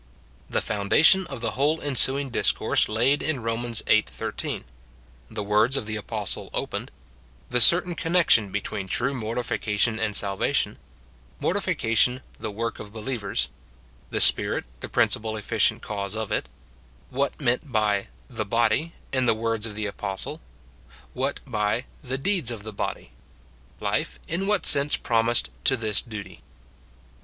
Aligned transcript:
The 0.49 0.63
foundation 0.63 1.27
of 1.27 1.41
the 1.41 1.51
whole 1.51 1.79
ensuing 1.79 2.31
discourse 2.31 2.89
laid 2.89 3.21
in 3.21 3.41
Rom. 3.43 3.71
viii. 3.71 4.01
13— 4.01 4.65
The 5.29 5.43
words 5.43 5.77
of 5.77 5.85
the 5.85 5.95
apostle 5.95 6.49
opened— 6.55 6.89
The 7.51 7.61
certain 7.61 7.93
connection 7.93 8.51
between 8.51 8.87
true 8.87 9.13
mortification 9.13 9.99
and 9.99 10.15
salvation— 10.15 10.79
Mortification 11.39 12.21
the 12.39 12.49
work 12.49 12.79
of 12.79 12.91
believers— 12.91 13.49
The 14.09 14.19
Spirit 14.19 14.65
the 14.79 14.89
principal 14.89 15.37
efficient 15.37 15.83
cause 15.83 16.15
of 16.15 16.31
it— 16.31 16.47
What 17.11 17.39
meant 17.39 17.71
by" 17.71 18.07
the 18.39 18.43
body" 18.43 18.93
in 19.13 19.27
the 19.27 19.35
words 19.35 19.67
of 19.67 19.75
the 19.75 19.85
apostle— 19.85 20.41
What 21.13 21.41
by" 21.45 21.85
the 22.03 22.17
deeds 22.17 22.49
of 22.49 22.63
the 22.63 22.73
body"— 22.73 23.11
Life, 23.89 24.19
in 24.27 24.47
what 24.47 24.65
sense 24.65 24.97
promised 24.97 25.51
to 25.65 25.77
this 25.77 26.01
duty. 26.01 26.41